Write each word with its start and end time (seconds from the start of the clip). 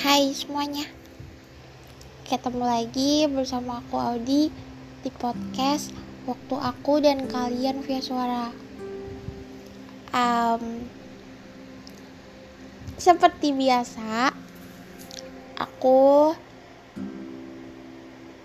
Hai 0.00 0.32
semuanya. 0.32 0.88
Ketemu 2.24 2.64
lagi 2.64 3.28
bersama 3.28 3.84
aku 3.84 4.00
Audi 4.00 4.48
Di 5.04 5.12
podcast 5.12 5.92
Waktu 6.24 6.56
aku 6.56 7.04
dan 7.04 7.28
kalian 7.28 7.84
via 7.84 8.00
suara. 8.00 8.48
Um, 10.16 10.88
Seperti 12.96 13.52
biasa 13.52 14.32
Aku 15.68 16.32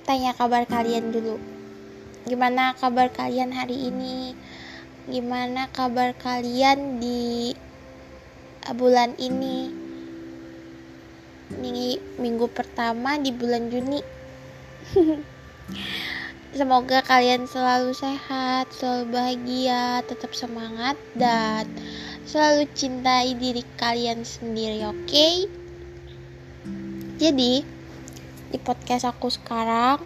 Tanya 0.03 0.35
kabar 0.35 0.67
kalian 0.67 1.15
dulu. 1.15 1.39
Gimana 2.27 2.75
kabar 2.75 3.15
kalian 3.15 3.55
hari 3.55 3.95
ini? 3.95 4.35
Gimana 5.07 5.71
kabar 5.71 6.19
kalian 6.19 6.99
di 6.99 7.55
bulan 8.75 9.15
ini 9.15 9.84
minggu 12.17 12.49
pertama 12.49 13.21
di 13.21 13.29
bulan 13.29 13.69
Juni. 13.69 14.01
Semoga 16.55 17.03
kalian 17.03 17.51
selalu 17.51 17.91
sehat, 17.91 18.71
selalu 18.71 19.11
bahagia, 19.11 19.99
tetap 20.07 20.31
semangat, 20.31 20.95
dan 21.11 21.67
selalu 22.23 22.63
cintai 22.71 23.35
diri 23.35 23.59
kalian 23.75 24.23
sendiri, 24.23 24.87
oke? 24.87 25.03
Okay? 25.03 25.51
Jadi, 27.19 27.59
di 28.55 28.57
podcast 28.63 29.03
aku 29.03 29.27
sekarang, 29.27 29.99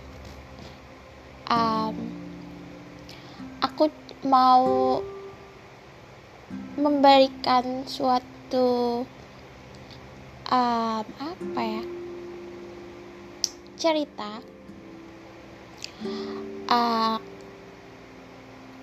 um, 1.53 1.95
aku 3.61 3.93
mau 4.25 4.99
memberikan 6.79 7.85
suatu 7.85 9.05
um, 10.49 11.05
apa 11.05 11.61
ya? 11.61 11.83
Cerita 13.79 14.43
uh, 16.67 17.17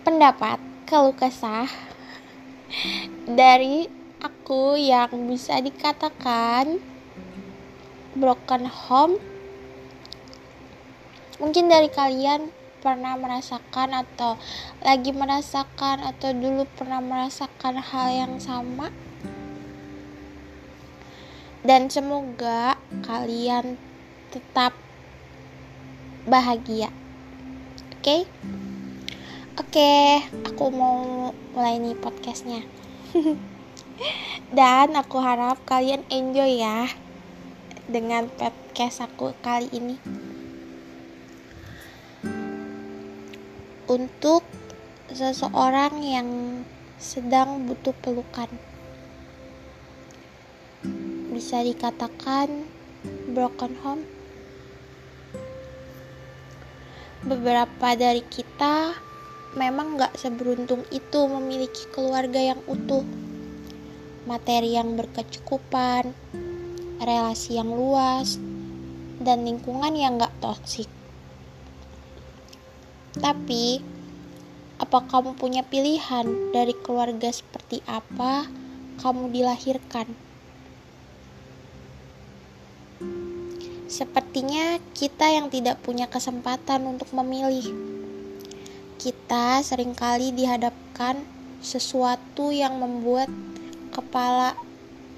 pendapat 0.06 0.58
kalau 0.86 1.12
kesah 1.12 1.68
dari 3.28 3.90
aku 4.22 4.78
yang 4.78 5.10
bisa 5.28 5.58
dikatakan 5.60 6.78
broken 8.16 8.64
home. 8.70 9.20
Mungkin 11.36 11.68
dari 11.68 11.92
kalian 11.92 12.48
pernah 12.80 13.18
merasakan 13.18 13.92
atau 13.92 14.40
lagi 14.80 15.12
merasakan 15.12 16.00
atau 16.00 16.32
dulu 16.32 16.64
pernah 16.78 17.02
merasakan 17.02 17.82
hal 17.82 18.08
yang 18.14 18.34
sama 18.40 18.88
dan 21.66 21.90
semoga 21.90 22.78
kalian 23.02 23.74
tetap 24.30 24.70
bahagia. 26.22 26.94
Oke? 27.98 28.22
Okay? 28.22 28.22
Oke, 29.58 29.82
okay, 29.82 30.06
aku 30.46 30.70
mau 30.70 31.34
mulai 31.58 31.82
nih 31.82 31.98
podcastnya. 31.98 32.62
Dan 34.54 34.94
aku 34.94 35.18
harap 35.18 35.58
kalian 35.66 36.06
enjoy 36.06 36.62
ya 36.62 36.86
dengan 37.90 38.30
podcast 38.30 39.02
aku 39.02 39.34
kali 39.42 39.66
ini. 39.74 39.96
Untuk 43.90 44.46
seseorang 45.10 45.98
yang 46.04 46.28
sedang 47.00 47.66
butuh 47.66 47.96
pelukan 47.98 48.75
bisa 51.46 51.62
dikatakan 51.62 52.66
broken 53.30 53.78
home. 53.86 54.02
Beberapa 57.22 57.94
dari 57.94 58.18
kita 58.26 58.90
memang 59.54 59.94
gak 59.94 60.18
seberuntung 60.18 60.82
itu 60.90 61.20
memiliki 61.30 61.86
keluarga 61.94 62.42
yang 62.42 62.58
utuh, 62.66 63.06
materi 64.26 64.74
yang 64.74 64.98
berkecukupan, 64.98 66.10
relasi 66.98 67.62
yang 67.62 67.70
luas, 67.70 68.42
dan 69.22 69.46
lingkungan 69.46 69.94
yang 69.94 70.18
gak 70.18 70.34
toksik. 70.42 70.90
Tapi, 73.22 73.78
apa 74.82 74.98
kamu 74.98 75.38
punya 75.38 75.62
pilihan 75.62 76.26
dari 76.50 76.74
keluarga 76.74 77.30
seperti 77.30 77.86
apa 77.86 78.50
kamu 78.98 79.30
dilahirkan? 79.30 80.25
Sepertinya 83.86 84.82
kita 84.98 85.30
yang 85.30 85.46
tidak 85.46 85.78
punya 85.78 86.10
kesempatan 86.10 86.90
untuk 86.90 87.06
memilih. 87.14 87.70
Kita 88.98 89.62
sering 89.62 89.94
kali 89.94 90.34
dihadapkan 90.34 91.22
sesuatu 91.62 92.50
yang 92.50 92.82
membuat 92.82 93.30
kepala 93.94 94.58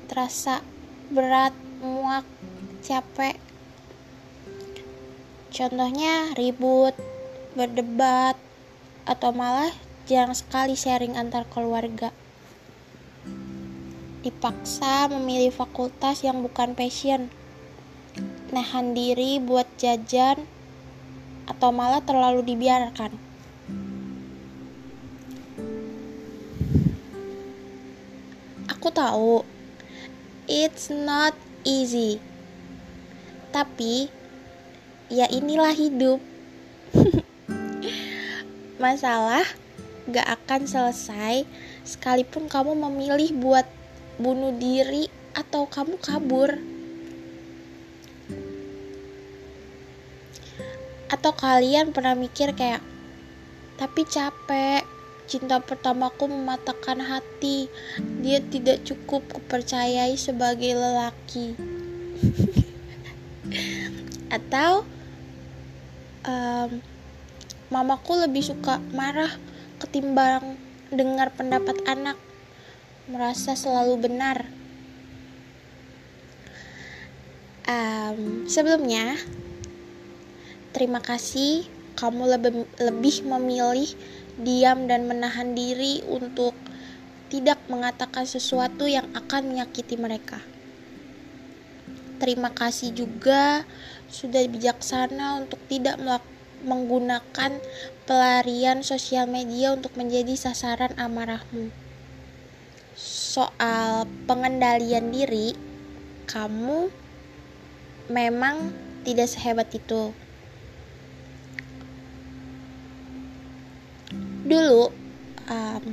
terasa 0.05 0.61
berat, 1.09 1.57
muak, 1.81 2.29
capek. 2.85 3.41
Contohnya 5.49 6.37
ribut, 6.37 6.93
berdebat, 7.57 8.37
atau 9.09 9.33
malah 9.33 9.73
jarang 10.05 10.37
sekali 10.37 10.77
sharing 10.77 11.17
antar 11.17 11.49
keluarga. 11.49 12.13
Dipaksa 14.21 15.09
memilih 15.09 15.49
fakultas 15.57 16.21
yang 16.21 16.45
bukan 16.45 16.77
passion 16.77 17.33
nahan 18.51 18.97
diri 18.97 19.39
buat 19.39 19.67
jajan 19.77 20.45
atau 21.49 21.73
malah 21.73 22.05
terlalu 22.05 22.45
dibiarkan. 22.45 23.13
Aku 28.69 28.89
tahu 28.93 29.43
it's 30.47 30.93
not 30.93 31.33
easy. 31.65 32.21
Tapi 33.49 34.13
ya 35.09 35.25
inilah 35.33 35.73
hidup. 35.73 36.21
Masalah 38.83 39.45
gak 40.09 40.29
akan 40.41 40.65
selesai 40.65 41.45
sekalipun 41.85 42.49
kamu 42.49 42.77
memilih 42.77 43.35
buat 43.37 43.67
bunuh 44.17 44.57
diri 44.57 45.09
atau 45.37 45.69
kamu 45.69 46.01
kabur. 46.01 46.78
Atau 51.09 51.33
kalian 51.33 51.97
pernah 51.97 52.13
mikir 52.13 52.53
kayak, 52.53 52.85
tapi 53.81 54.05
capek, 54.05 54.85
cinta 55.29 55.61
pertamaku 55.61 56.29
mematahkan 56.29 57.01
hati, 57.05 57.69
dia 58.25 58.41
tidak 58.45 58.85
cukup 58.85 59.25
kupercayai 59.29 60.17
sebagai 60.21 60.77
lelaki. 60.77 61.57
Atau, 64.37 64.85
um, 66.29 66.71
mamaku 67.69 68.25
lebih 68.25 68.45
suka 68.45 68.81
marah 68.93 69.33
ketimbang 69.81 70.57
dengar 70.89 71.33
pendapat 71.33 71.77
anak, 71.85 72.17
merasa 73.09 73.57
selalu 73.57 74.09
benar. 74.09 74.49
Um, 77.69 78.49
sebelumnya, 78.49 79.21
Terima 80.79 81.03
kasih, 81.03 81.67
kamu 81.99 82.39
lebih, 82.39 82.63
lebih 82.79 83.27
memilih 83.27 83.91
diam 84.39 84.87
dan 84.87 85.11
menahan 85.11 85.51
diri 85.51 86.07
untuk 86.07 86.55
tidak 87.35 87.59
mengatakan 87.67 88.23
sesuatu 88.23 88.87
yang 88.87 89.11
akan 89.11 89.51
menyakiti 89.51 89.99
mereka. 89.99 90.39
Terima 92.23 92.55
kasih 92.55 92.95
juga 92.95 93.67
sudah 94.07 94.47
bijaksana 94.47 95.43
untuk 95.43 95.59
tidak 95.67 95.99
menggunakan 96.63 97.59
pelarian 98.07 98.87
sosial 98.87 99.27
media 99.27 99.75
untuk 99.75 99.99
menjadi 99.99 100.39
sasaran 100.39 100.95
amarahmu. 100.95 101.75
Soal 102.95 104.07
pengendalian 104.31 105.11
diri, 105.11 105.59
kamu 106.31 106.87
memang 108.15 108.71
tidak 109.03 109.27
sehebat 109.27 109.75
itu. 109.75 110.15
Dulu 114.49 114.89
um, 115.53 115.85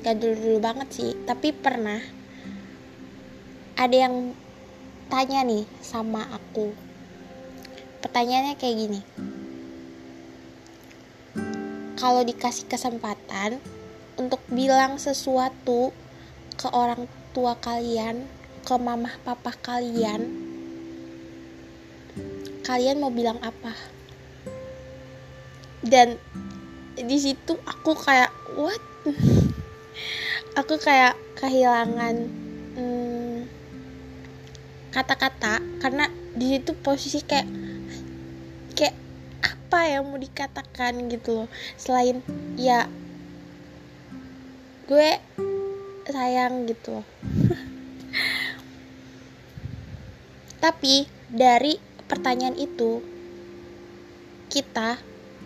gak 0.00 0.16
dulu 0.16 0.34
dulu 0.34 0.58
banget 0.64 0.88
sih 0.90 1.10
tapi 1.28 1.52
pernah 1.52 2.00
ada 3.76 3.96
yang 3.96 4.32
tanya 5.12 5.44
nih 5.44 5.68
sama 5.84 6.24
aku. 6.32 6.72
Pertanyaannya 8.00 8.56
kayak 8.56 8.76
gini. 8.80 9.00
Kalau 12.00 12.24
dikasih 12.24 12.66
kesempatan 12.66 13.60
untuk 14.16 14.40
bilang 14.48 14.96
sesuatu 14.96 15.92
ke 16.56 16.68
orang 16.72 17.06
tua 17.36 17.56
kalian 17.60 18.24
ke 18.64 18.74
mamah 18.74 19.20
papa 19.24 19.52
kalian 19.60 20.52
kalian 22.62 23.02
mau 23.02 23.10
bilang 23.10 23.38
apa? 23.42 23.74
Dan 25.82 26.16
di 26.96 27.16
situ 27.16 27.56
aku 27.64 27.96
kayak 27.96 28.32
what? 28.56 28.80
Aku 30.60 30.76
kayak 30.76 31.16
kehilangan 31.40 32.28
hmm, 32.76 33.48
kata-kata 34.92 35.64
hmm, 35.64 35.80
karena 35.80 36.04
di 36.36 36.52
situ 36.52 36.76
posisi 36.76 37.24
kayak 37.24 37.48
kayak 38.76 38.92
apa 39.40 39.80
yang 39.88 40.04
mau 40.04 40.20
dikatakan 40.20 41.08
gitu 41.08 41.44
loh. 41.44 41.48
Selain 41.80 42.20
ya 42.60 42.84
gue 44.84 45.16
sayang 46.04 46.68
gitu 46.68 47.00
loh. 47.00 47.06
Tapi 50.62 51.08
dari 51.32 51.80
pertanyaan 52.04 52.60
itu 52.60 53.00
kita 54.52 55.00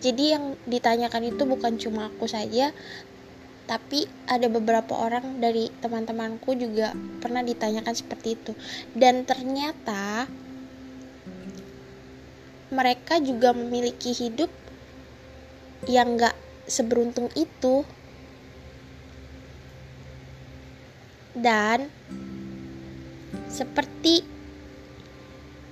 jadi 0.07 0.39
yang 0.39 0.55
ditanyakan 0.71 1.35
itu 1.35 1.43
bukan 1.43 1.75
cuma 1.83 2.07
aku 2.07 2.31
saja 2.31 2.71
tapi 3.67 4.07
ada 4.31 4.47
beberapa 4.47 4.95
orang 4.95 5.43
dari 5.43 5.67
teman-temanku 5.83 6.55
juga 6.55 6.95
pernah 7.19 7.43
ditanyakan 7.43 7.95
seperti 7.99 8.39
itu. 8.39 8.53
Dan 8.95 9.27
ternyata 9.27 10.31
mereka 12.71 13.19
juga 13.19 13.51
memiliki 13.51 14.15
hidup 14.15 14.47
yang 15.91 16.15
gak 16.15 16.39
seberuntung 16.71 17.27
itu. 17.35 17.83
Dan 21.35 21.91
seperti 23.51 24.23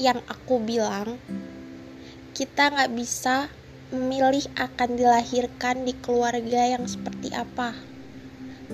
yang 0.03 0.19
aku 0.27 0.59
bilang 0.59 1.15
kita 2.35 2.75
nggak 2.75 2.93
bisa 2.99 3.47
memilih 3.94 4.43
akan 4.58 4.99
dilahirkan 4.99 5.87
di 5.87 5.94
keluarga 6.02 6.75
yang 6.75 6.85
seperti 6.91 7.31
apa. 7.31 7.73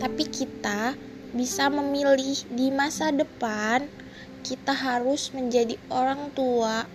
Tapi 0.01 0.25
kita 0.25 0.97
bisa 1.37 1.69
memilih 1.69 2.41
di 2.51 2.73
masa 2.73 3.13
depan 3.13 3.87
kita 4.41 4.73
harus 4.73 5.31
menjadi 5.37 5.77
orang 5.93 6.33
tua 6.33 6.89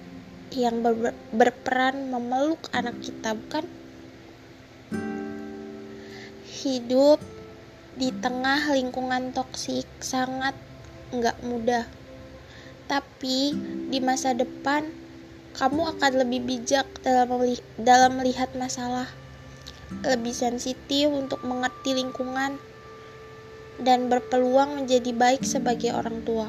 yang 0.50 0.82
ber 0.82 1.14
berperan 1.30 2.10
memeluk 2.10 2.66
anak 2.74 2.98
kita, 3.06 3.38
bukan? 3.38 3.66
Hidup 6.66 7.22
di 7.96 8.10
tengah 8.10 8.74
lingkungan 8.74 9.32
toksik 9.32 9.86
sangat 10.02 10.58
nggak 11.14 11.38
mudah. 11.46 11.86
Tapi 12.90 13.54
di 13.90 14.00
masa 14.02 14.34
depan 14.34 15.05
kamu 15.56 15.96
akan 15.96 16.12
lebih 16.20 16.44
bijak 16.44 16.84
dalam 17.00 17.32
melihat, 17.32 17.66
dalam 17.80 18.12
melihat 18.20 18.52
masalah, 18.60 19.08
lebih 20.04 20.36
sensitif 20.36 21.08
untuk 21.08 21.40
mengerti 21.48 21.96
lingkungan, 21.96 22.60
dan 23.80 24.08
berpeluang 24.12 24.84
menjadi 24.84 25.12
baik 25.16 25.44
sebagai 25.48 25.96
orang 25.96 26.24
tua. 26.28 26.48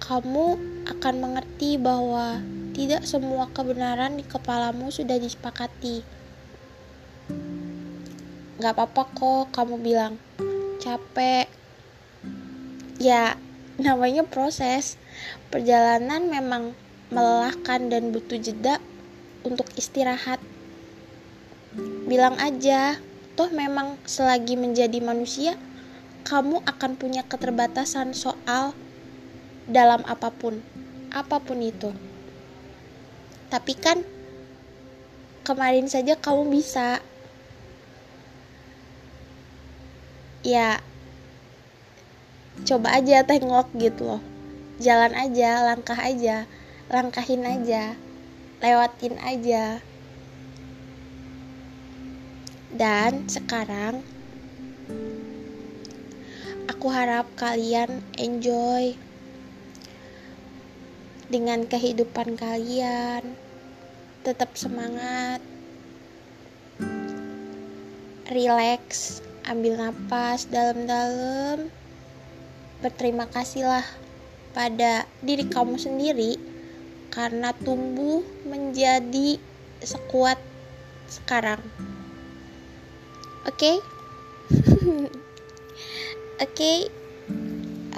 Kamu 0.00 0.46
akan 0.88 1.14
mengerti 1.22 1.76
bahwa 1.80 2.40
tidak 2.76 3.04
semua 3.04 3.48
kebenaran 3.52 4.16
di 4.16 4.24
kepalamu 4.24 4.88
sudah 4.88 5.16
disepakati. 5.20 6.02
Gak 8.60 8.76
apa-apa 8.76 9.08
kok 9.16 9.44
kamu 9.56 9.80
bilang 9.80 10.20
capek. 10.80 11.48
Ya, 13.00 13.36
namanya 13.80 14.24
proses. 14.28 15.00
Perjalanan 15.48 16.28
memang 16.28 16.76
melelahkan 17.10 17.90
dan 17.90 18.14
butuh 18.14 18.38
jeda 18.38 18.78
untuk 19.42 19.66
istirahat. 19.74 20.38
Bilang 22.06 22.38
aja, 22.38 22.98
toh 23.34 23.50
memang 23.50 23.98
selagi 24.06 24.58
menjadi 24.58 24.98
manusia, 25.02 25.54
kamu 26.26 26.62
akan 26.66 26.98
punya 26.98 27.22
keterbatasan 27.26 28.14
soal 28.14 28.74
dalam 29.66 30.02
apa 30.06 30.30
pun, 30.34 30.62
apa 31.14 31.38
pun 31.42 31.58
itu. 31.62 31.90
Tapi 33.50 33.74
kan 33.74 34.02
kemarin 35.42 35.90
saja 35.90 36.14
kamu 36.14 36.46
bisa 36.52 37.02
ya 40.46 40.80
coba 42.64 42.96
aja 42.96 43.24
tengok 43.24 43.72
gitu 43.76 44.08
loh 44.08 44.22
jalan 44.80 45.12
aja 45.12 45.64
langkah 45.64 45.96
aja 45.96 46.48
langkahin 46.90 47.46
aja 47.46 47.94
lewatin 48.60 49.16
aja. 49.24 49.80
Dan 52.70 53.26
sekarang 53.26 54.04
aku 56.70 56.86
harap 56.92 57.26
kalian 57.34 58.04
enjoy 58.20 58.94
dengan 61.32 61.64
kehidupan 61.66 62.36
kalian. 62.36 63.34
Tetap 64.20 64.52
semangat 64.54 65.40
relax 68.28 69.18
ambil 69.48 69.80
nafas 69.80 70.44
dalam-dalam. 70.52 71.72
Berterima 72.84 73.24
kasihlah 73.24 73.84
pada 74.52 75.08
diri 75.24 75.48
kamu 75.48 75.80
sendiri 75.80 76.49
karena 77.10 77.50
tumbuh 77.52 78.22
menjadi 78.46 79.36
sekuat 79.82 80.38
sekarang. 81.10 81.58
Oke, 83.50 83.54
okay? 83.58 83.76
oke, 86.38 86.54
okay. 86.54 86.78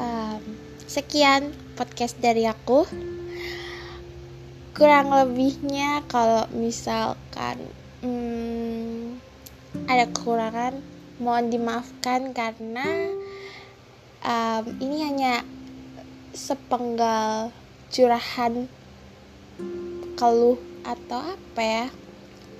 um, 0.00 0.42
sekian 0.88 1.52
podcast 1.76 2.16
dari 2.20 2.48
aku. 2.48 2.88
Kurang 4.72 5.12
lebihnya 5.12 6.00
kalau 6.08 6.48
misalkan 6.56 7.60
hmm, 8.00 9.20
ada 9.84 10.08
kekurangan, 10.08 10.80
mohon 11.20 11.52
dimaafkan 11.52 12.32
karena 12.32 13.12
um, 14.24 14.64
ini 14.80 15.04
hanya 15.04 15.34
sepenggal 16.32 17.52
curahan 17.92 18.72
keluh 20.22 20.54
atau 20.86 21.34
apa 21.34 21.58
ya? 21.58 21.86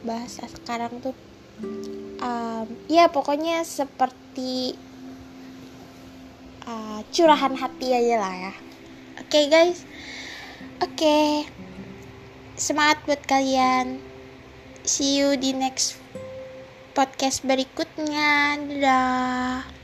Bahasa 0.03 0.51
sekarang 0.51 0.99
tuh 0.99 1.15
um, 2.19 2.67
ya 2.91 3.07
pokoknya 3.07 3.63
seperti 3.63 4.75
uh, 6.67 7.07
curahan 7.15 7.55
hati 7.55 7.95
aja 7.95 8.19
lah 8.19 8.35
ya. 8.51 8.53
Oke 9.23 9.31
okay, 9.31 9.45
guys. 9.47 9.87
Oke. 10.83 11.07
Okay. 11.07 11.27
semangat 12.59 12.99
buat 13.07 13.23
kalian. 13.31 14.03
See 14.83 15.23
you 15.23 15.39
di 15.39 15.55
next 15.55 16.03
podcast 16.99 17.47
berikutnya. 17.47 18.59
Dadah 18.59 19.82